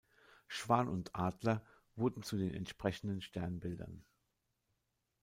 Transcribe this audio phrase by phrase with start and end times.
[0.47, 1.63] Schwan und Adler
[1.95, 4.03] wurden zu den entsprechenden Sternbildern.